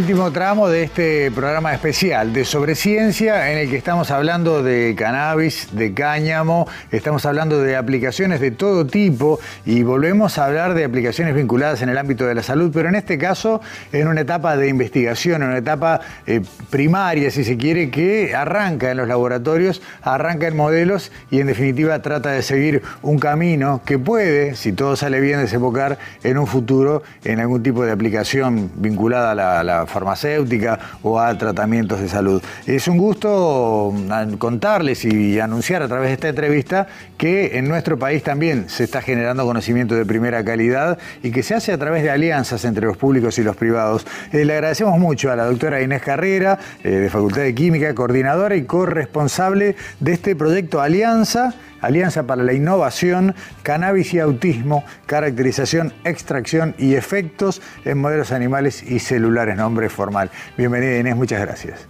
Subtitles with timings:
[0.00, 4.94] Último tramo de este programa especial de Sobre Ciencia en el que estamos hablando de
[4.96, 10.86] cannabis, de cáñamo, estamos hablando de aplicaciones de todo tipo y volvemos a hablar de
[10.86, 13.60] aplicaciones vinculadas en el ámbito de la salud, pero en este caso
[13.92, 18.90] en una etapa de investigación, en una etapa eh, primaria, si se quiere, que arranca
[18.90, 23.98] en los laboratorios, arranca en modelos y en definitiva trata de seguir un camino que
[23.98, 29.32] puede, si todo sale bien, desembocar en un futuro en algún tipo de aplicación vinculada
[29.60, 32.42] a la farmacéutica o a tratamientos de salud.
[32.66, 37.98] Es un gusto mm, contarles y anunciar a través de esta entrevista que en nuestro
[37.98, 42.02] país también se está generando conocimiento de primera calidad y que se hace a través
[42.02, 44.06] de alianzas entre los públicos y los privados.
[44.32, 48.56] Eh, le agradecemos mucho a la doctora Inés Carrera, eh, de Facultad de Química, coordinadora
[48.56, 56.74] y corresponsable de este proyecto Alianza Alianza para la Innovación, Cannabis y Autismo, Caracterización, Extracción
[56.78, 60.30] y Efectos en Modelos Animales y Celulares, nombre formal.
[60.56, 61.88] Bienvenida Inés, muchas gracias.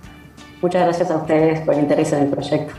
[0.62, 2.74] Muchas gracias a ustedes por el interés en el proyecto.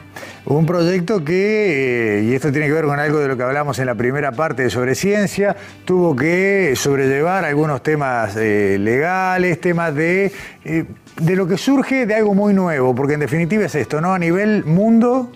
[0.45, 3.78] Un proyecto que, eh, y esto tiene que ver con algo de lo que hablamos
[3.80, 10.32] en la primera parte sobre ciencia, tuvo que sobrellevar algunos temas eh, legales, temas de,
[10.64, 10.86] eh,
[11.20, 14.14] de lo que surge de algo muy nuevo, porque en definitiva es esto, ¿no?
[14.14, 15.32] A nivel mundo,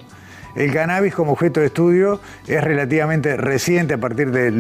[0.56, 4.52] el cannabis como objeto de estudio es relativamente reciente a partir de,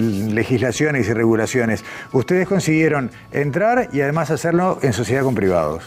[0.00, 1.84] legislaciones y regulaciones.
[2.12, 5.84] Ustedes consiguieron entrar y además hacerlo en sociedad con privados.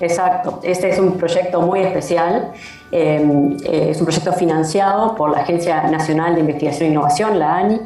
[0.00, 2.52] Exacto, este es un proyecto muy especial,
[2.90, 7.56] em, eh, es un proyecto financiado por la Agencia Nacional de Investigación e Innovación, la
[7.58, 7.80] ANI,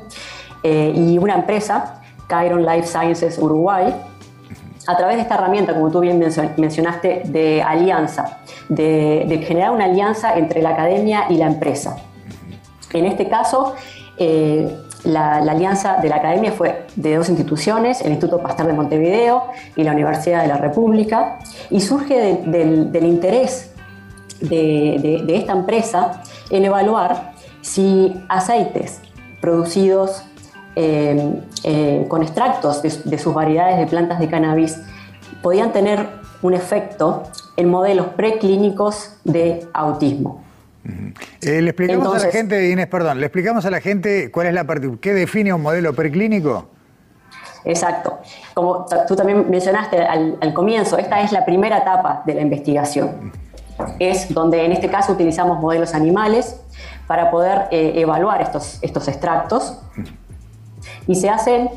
[0.63, 3.93] eh, y una empresa, Chiron Life Sciences Uruguay,
[4.87, 10.37] a través de esta herramienta, como tú bien mencionaste, de alianza, de, generar una alianza
[10.37, 11.97] entre la academia y la empresa.
[12.93, 13.75] En este caso,
[14.19, 14.69] eh,
[15.05, 19.45] la, alianza de la academia fue de dos instituciones, el Instituto Pasteur de Montevideo
[19.77, 21.39] y la Universidad de la República,
[21.71, 23.73] y surge del, interés
[24.41, 29.01] de, esta empresa en evaluar si aceites
[29.41, 30.25] producidos
[30.77, 34.81] eh, eh, con extractos de, sus variedades de plantas de cannabis
[35.41, 36.09] podían tener
[36.43, 37.23] un efecto
[37.57, 40.43] en modelos preclínicos de autismo.
[41.41, 44.55] Eh, le explicamos a la gente, Inés, perdón, le explicamos a la gente cuál es
[44.55, 46.67] la parte, qué define un modelo preclínico.
[47.65, 48.19] Exacto.
[48.53, 53.33] Como tú también mencionaste al, comienzo, esta es la primera etapa de la investigación.
[54.01, 56.61] Es donde en este caso utilizamos modelos animales
[57.07, 59.79] para poder evaluar estos, estos extractos
[61.07, 61.71] y se hacen,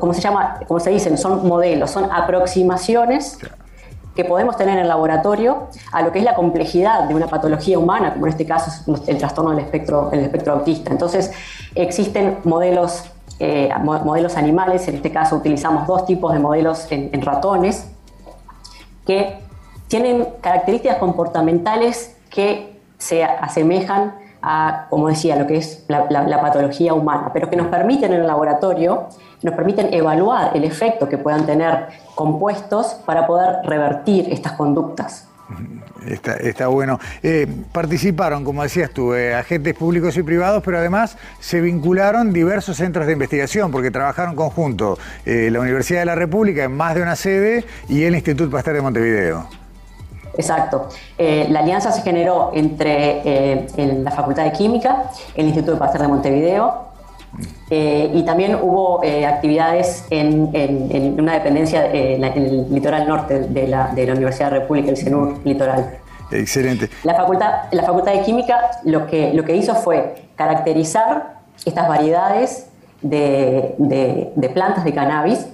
[0.00, 3.38] como se llama, como se dicen, son modelos, son aproximaciones
[4.16, 7.78] que podemos tener en el laboratorio a lo que es la complejidad de una patología
[7.78, 10.90] humana, como en este caso es el trastorno del espectro, espectro autista.
[10.90, 11.30] Entonces,
[11.74, 13.04] existen modelos,
[13.38, 17.88] eh, modelos animales, en este caso utilizamos dos tipos de modelos en, ratones,
[19.06, 19.38] que
[19.86, 27.30] tienen características comportamentales que se asemejan a, como decía, lo que es la, patología humana,
[27.32, 29.08] pero que nos permiten en el laboratorio,
[29.42, 35.28] nos permiten evaluar el efecto que puedan tener compuestos para poder revertir estas conductas.
[36.06, 36.98] Está, bueno.
[37.22, 42.76] Eh, participaron, como decías tú, eh, agentes públicos y privados, pero además se vincularon diversos
[42.76, 47.02] centros de investigación, porque trabajaron conjunto eh, la Universidad de la República en más de
[47.02, 49.65] una sede y el Instituto Pasteur de Montevideo.
[50.36, 50.88] Exacto.
[51.16, 56.02] Eh, la alianza se generó entre eh, la Facultad de Química, el Instituto de Pasteur
[56.02, 56.86] de Montevideo,
[57.68, 64.50] eh, y también hubo actividades en, una dependencia en el litoral norte de la, Universidad
[64.50, 65.98] de República, el CENUR Litoral.
[66.30, 66.88] Excelente.
[67.04, 72.68] La facultad, la facultad de Química lo que, lo que hizo fue caracterizar estas variedades
[73.02, 75.46] de plantas de cannabis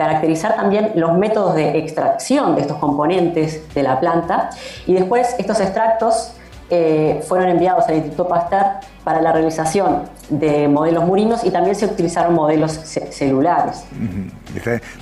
[0.00, 4.48] caracterizar también los métodos de extracción de estos componentes de la planta
[4.86, 6.32] y después estos extractos
[6.70, 8.64] eh, fueron enviados al Instituto Pasteur
[9.04, 12.72] para la realización de modelos murinos y también se utilizaron modelos
[13.10, 13.84] celulares.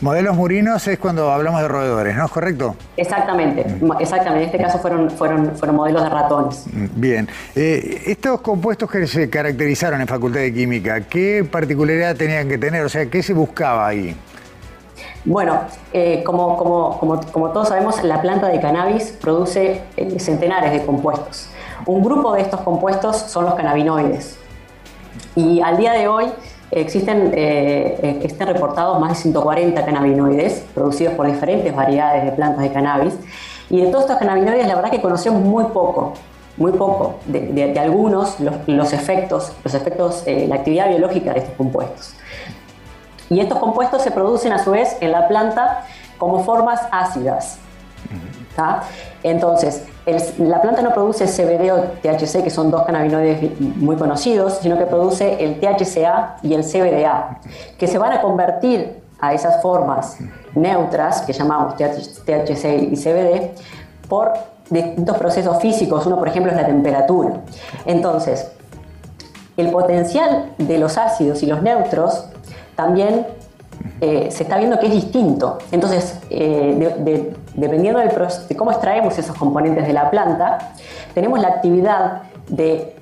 [0.00, 2.25] Modelos murinos es cuando hablamos de roedores, ¿no?
[2.25, 2.75] ¿Es correcto?
[2.97, 3.67] Exactamente,
[4.01, 4.44] exactamente.
[4.44, 6.65] En este caso fueron, fueron, fueron modelos de ratones.
[6.97, 7.29] Bien.
[7.55, 12.85] Eh, estos compuestos que se caracterizaron en Facultad de Química, ¿qué particularidad tenían que tener?
[12.85, 14.17] O sea, ¿qué se buscaba ahí?
[15.25, 15.61] Bueno,
[15.93, 17.20] eh, como,
[17.53, 21.49] todos sabemos, la planta de cannabis produce eh, centenares de compuestos.
[21.87, 24.38] Un grupo de estos compuestos son los cannabinoides.
[25.35, 26.26] Y al día de hoy
[26.70, 32.73] existen, eh, existen reportados más de 140 cannabinoides producidos por diferentes variedades de plantas de
[32.73, 33.15] cannabis.
[33.70, 36.15] Y de todos estos cannabinoides, la verdad que conocemos muy poco,
[36.56, 42.15] muy poco de, algunos, los, efectos, los efectos, eh, la actividad biológica de estos compuestos.
[43.31, 45.85] Y estos compuestos se producen a su vez en la planta
[46.19, 47.59] como formas ácidas.
[49.23, 49.85] Entonces,
[50.39, 54.87] la planta no produce CBD o THC, que son dos cannabinoides muy conocidos, sino que
[54.87, 57.39] produce el THCA y el CBDA,
[57.79, 60.19] que se van a convertir a esas formas
[60.55, 63.53] neutras, que llamamos THC y CBD,
[64.09, 64.33] por
[64.71, 66.05] distintos procesos físicos.
[66.07, 67.41] Uno, por ejemplo, es la temperatura.
[67.85, 68.51] Entonces,
[69.57, 72.27] el potencial de los ácidos y los neutros
[72.79, 73.27] también
[74.01, 75.59] eh, se está viendo que es distinto.
[75.73, 80.59] Entonces, eh, dependiendo de cómo extraemos esos componentes de la planta,
[81.13, 82.95] tenemos la actividad de,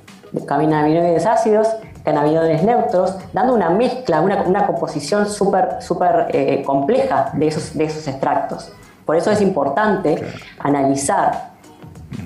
[0.47, 1.69] cannabinoides ácidos,
[2.05, 8.09] cannabinoides neutros, dando una mezcla, una, composición súper super, eh, compleja de esos, de esos
[8.09, 8.73] extractos.
[9.05, 10.27] Por eso es importante
[10.59, 11.51] analizar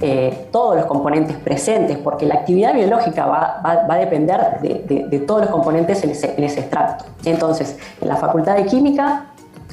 [0.02, 5.50] eh, todos los componentes presentes, porque la actividad biológica va, a depender de, todos los
[5.50, 7.05] componentes en ese, extracto.
[7.25, 9.26] Entonces, en la Facultad de Química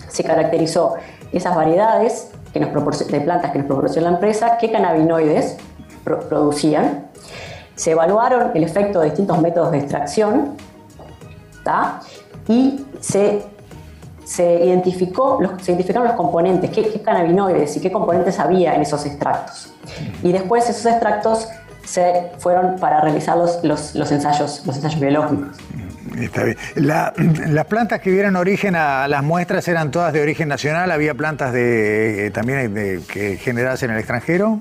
[0.10, 0.96] se caracterizó
[1.32, 5.58] esas variedades que nos de plantas que nos proporciona la empresa, qué cannabinoides
[6.04, 7.08] producían,
[7.76, 10.58] se evaluaron el efecto de distintos métodos de extracción
[12.48, 13.44] y se
[14.28, 19.06] se, identificó, los, se identificaron los componentes, qué, cannabinoides y qué componentes había en esos
[19.06, 19.74] extractos.
[20.22, 21.48] Y después esos extractos
[21.86, 25.56] se fueron para realizar los, los, ensayos, los ensayos biológicos.
[26.20, 26.58] Está bien.
[26.76, 31.54] las plantas que dieron origen a las muestras eran todas de origen nacional, había plantas
[31.54, 34.60] de, eh, también de, que generadas en el extranjero.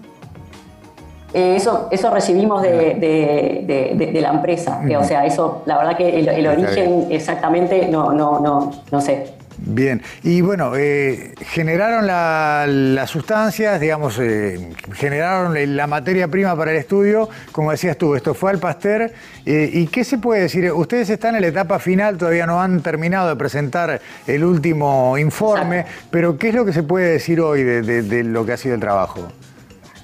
[1.34, 4.80] Eh, eso, eso recibimos de, la empresa.
[4.96, 9.34] O sea, eso, la verdad que el, el origen exactamente no, no, no, no sé.
[9.58, 16.76] Bien, y bueno, eh, generaron las sustancias, digamos, eh, generaron la materia prima para el
[16.76, 19.10] estudio, como decías tú, esto fue al Pasteur,
[19.46, 20.70] eh, ¿y qué se puede decir?
[20.72, 25.86] Ustedes están en la etapa final, todavía no han terminado de presentar el último informe,
[26.10, 28.80] pero ¿qué es lo que se puede decir hoy de, lo que ha sido el
[28.80, 29.20] trabajo?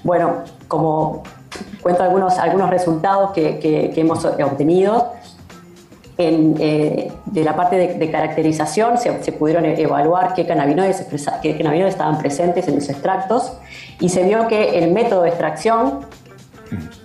[0.03, 1.23] Bueno, como
[1.81, 5.13] cuento algunos, algunos resultados que, que hemos obtenido,
[6.17, 11.07] eh, de la parte de, caracterización se, pudieron evaluar qué cannabinoides,
[11.41, 13.53] qué cannabinoides estaban presentes en los extractos
[13.99, 16.05] y se vio que el método de extracción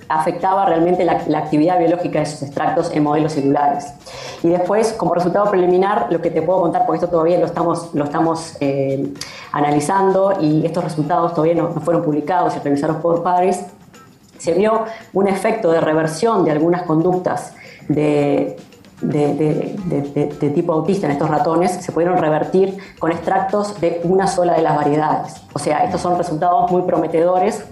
[0.08, 3.94] afectaba realmente la, actividad biológica de esos extractos en modelos celulares.
[4.42, 7.94] Y después, como resultado preliminar, lo que te puedo contar, porque esto todavía lo estamos,
[7.94, 9.12] lo estamos eh,
[9.52, 13.64] analizando y estos resultados todavía no, no fueron publicados y revisados por pares,
[14.38, 17.54] se vio un efecto de reversión de algunas conductas
[17.88, 18.56] de,
[19.00, 24.62] de, tipo autista en estos ratones se pudieron revertir con extractos de una sola de
[24.62, 25.36] las variedades.
[25.52, 27.64] O sea, estos son resultados muy prometedores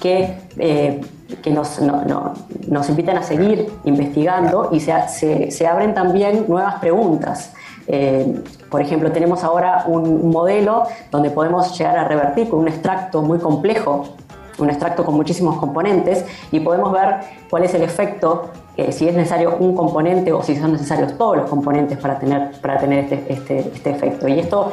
[0.00, 1.00] que, eh,
[1.42, 7.52] que nos, nos, invitan a seguir investigando y se, se, abren también nuevas preguntas.
[7.86, 13.22] Eh, por ejemplo, tenemos ahora un modelo donde podemos llegar a revertir con un extracto
[13.22, 14.14] muy complejo
[14.58, 17.16] un extracto con muchísimos componentes y podemos ver
[17.50, 21.36] cuál es el efecto, eh, si es necesario un componente o si son necesarios todos
[21.36, 24.28] los componentes para tener, para tener este, este, este efecto.
[24.28, 24.72] Y esto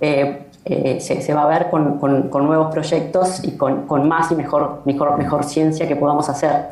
[0.00, 2.00] eh, eh, se, va a ver con,
[2.46, 6.68] nuevos proyectos y con, más y mejor, mejor, mejor ciencia que podamos hacer.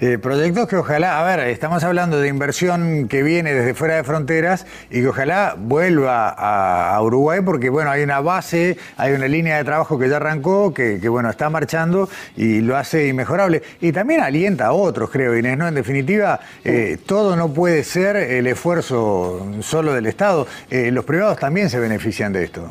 [0.00, 4.04] Eh, proyectos que ojalá, a ver, estamos hablando de inversión que viene desde fuera de
[4.04, 9.58] fronteras y que ojalá vuelva a, Uruguay porque, bueno, hay una base, hay una línea
[9.58, 13.62] de trabajo que ya arrancó, que, bueno, está marchando y lo hace inmejorable.
[13.82, 15.68] Y también alienta a otros, creo, Inés, ¿no?
[15.68, 20.46] En definitiva, eh, todo no puede ser el esfuerzo solo del Estado.
[20.70, 22.70] los privados también se benefician de esto.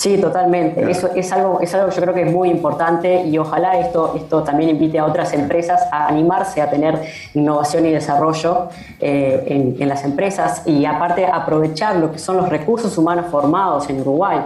[0.00, 0.90] Sí, totalmente.
[0.90, 4.14] Eso es algo, es algo que yo creo que es muy importante y ojalá esto,
[4.16, 7.02] esto también invite a otras empresas a animarse a tener
[7.34, 12.96] innovación y desarrollo eh, en, las empresas y aparte aprovechar lo que son los recursos
[12.96, 14.38] humanos formados en Uruguay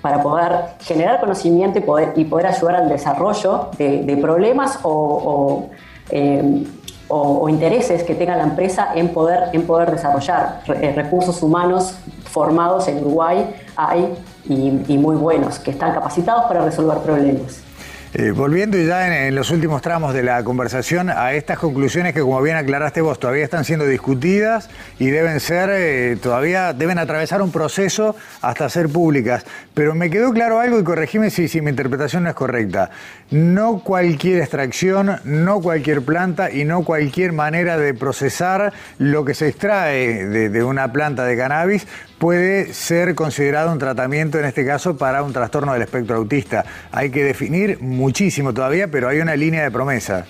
[0.00, 4.80] para poder generar conocimiento y poder, y poder ayudar al desarrollo de, problemas
[6.10, 6.64] eh,
[7.06, 11.96] o, o intereses que tenga la empresa en poder, en poder desarrollar eh, recursos humanos
[12.24, 13.54] formados en Uruguay.
[13.76, 14.12] Hay
[14.48, 17.62] y, muy buenos, que están capacitados para resolver problemas.
[18.18, 22.40] Eh, volviendo ya en, los últimos tramos de la conversación a estas conclusiones que, como
[22.40, 27.52] bien aclaraste vos, todavía están siendo discutidas y deben ser, eh, todavía deben atravesar un
[27.52, 29.44] proceso hasta ser públicas.
[29.74, 32.90] Pero me quedó claro algo y corregime si, mi interpretación no es correcta.
[33.30, 39.48] No cualquier extracción, no cualquier planta y no cualquier manera de procesar lo que se
[39.48, 41.86] extrae de una planta de cannabis
[42.18, 46.64] puede ser considerado un tratamiento, en este caso, para un trastorno del espectro autista.
[46.92, 50.24] Hay que definir muchísimo todavía, pero hay una línea de promesa.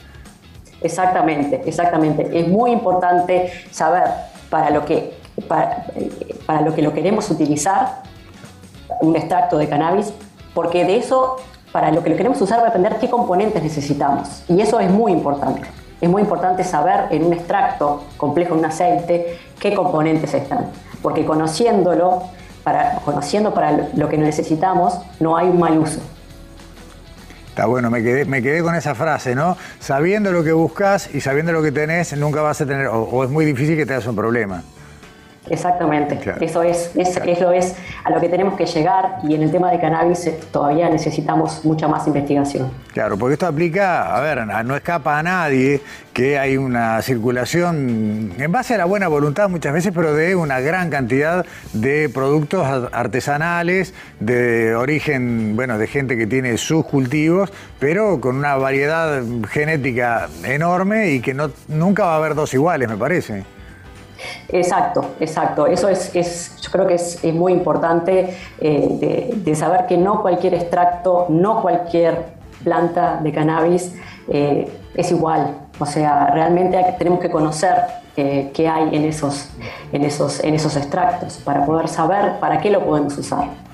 [0.81, 2.29] Exactamente, exactamente.
[2.33, 4.05] Es muy importante saber
[4.51, 5.15] para lo que,
[5.49, 8.03] para, lo, que lo queremos utilizar,
[9.01, 10.13] un extracto de cannabis,
[10.55, 11.37] porque de eso,
[11.73, 14.45] para lo que lo queremos usar, va a depender qué componentes necesitamos.
[14.49, 15.63] Y eso es muy importante.
[16.01, 20.71] Es muy importante saber en un extracto complejo, en un aceite, qué componentes están
[21.03, 22.23] porque conociéndolo,
[22.65, 26.01] para, conociendo para lo que necesitamos, no hay un mal uso.
[27.57, 29.57] Está bueno, me quedé, me quedé con esa frase, ¿no?
[29.81, 33.31] Sabiendo lo que buscas y sabiendo lo que tenés, nunca vas a tener, o, es
[33.31, 34.63] muy difícil que te hagas un problema.
[35.49, 39.51] Exactamente, eso es, es, eso es a lo que tenemos que llegar y en el
[39.51, 42.71] tema de cannabis eh, todavía necesitamos mucha más investigación.
[42.93, 45.81] Claro, porque esto aplica, a ver, no escapa a nadie
[46.13, 50.61] que hay una circulación en base a la buena voluntad muchas veces, pero de una
[50.61, 58.21] gran cantidad de productos artesanales, de origen, bueno, de gente que tiene sus cultivos, pero
[58.21, 62.97] con una variedad genética enorme y que no, nunca va a haber dos iguales, me
[62.97, 63.56] parece.
[64.49, 65.67] Exacto, exacto.
[65.67, 71.27] Eso es, yo creo que es, muy importante eh, de, saber que no cualquier extracto,
[71.29, 73.95] no cualquier planta de cannabis
[74.29, 75.55] eh, es igual.
[75.79, 77.75] O sea, realmente tenemos que conocer
[78.17, 79.51] eh, qué hay en esos,
[79.93, 83.66] en, esos, en esos extractos para poder saber para qué lo podemos usar.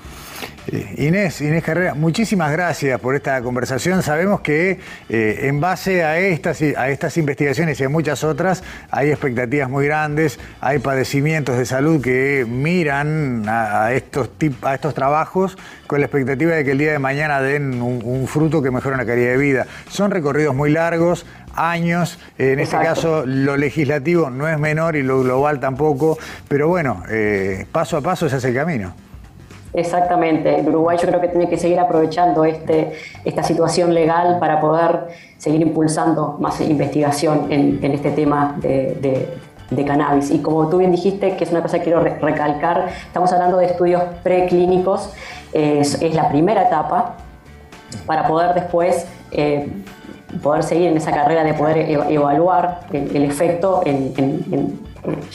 [0.71, 4.01] Eh, Inés, Inés Carrera, muchísimas gracias por esta conversación.
[4.01, 4.79] Sabemos que
[5.09, 9.85] eh, en base a estas, a estas investigaciones y a muchas otras hay expectativas muy
[9.85, 14.29] grandes, hay padecimientos de salud que miran a, estos,
[14.61, 18.61] a estos trabajos con la expectativa de que el día de mañana den un, fruto
[18.61, 19.67] que mejore la calidad de vida.
[19.89, 22.19] Son recorridos muy largos, años.
[22.37, 26.17] En este caso, lo legislativo no es menor y lo global tampoco,
[26.47, 28.95] pero bueno, eh, paso a paso se hace el camino.
[29.73, 30.59] Exactamente.
[30.59, 32.93] El Uruguay yo creo que tiene que seguir aprovechando este,
[33.25, 39.27] esta situación legal para poder seguir impulsando más investigación en, este tema de,
[39.85, 40.29] cannabis.
[40.29, 43.65] Y como tú bien dijiste, que es una cosa que quiero recalcar, estamos hablando de
[43.65, 45.09] estudios preclínicos,
[45.51, 47.15] es, la primera etapa
[48.05, 49.67] para poder después eh,
[50.41, 51.77] poder seguir en esa carrera de poder
[52.09, 54.13] evaluar el, efecto en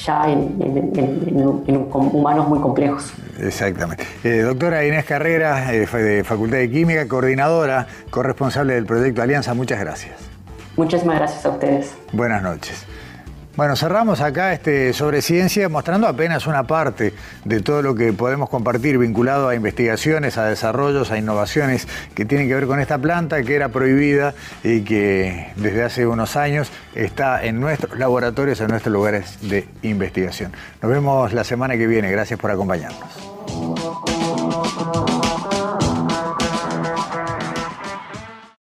[0.04, 3.12] ya en, humanos muy complejos.
[3.38, 4.04] Exactamente.
[4.24, 9.80] Eh, doctora Inés Carrera, eh, de Facultad de Química, coordinadora, corresponsable del proyecto Alianza, muchas
[9.80, 10.16] gracias.
[10.76, 11.94] Muchísimas gracias a ustedes.
[12.12, 12.86] Buenas noches.
[13.58, 17.12] Bueno, cerramos acá este sobre ciencia mostrando apenas una parte
[17.44, 22.46] de todo lo que podemos compartir vinculado a investigaciones, a desarrollos, a innovaciones que tienen
[22.46, 27.44] que ver con esta planta que era prohibida y que desde hace unos años está
[27.44, 30.52] en nuestros laboratorios, en nuestros lugares de investigación.
[30.80, 32.12] Nos vemos la semana que viene.
[32.12, 34.07] Gracias por acompañarnos.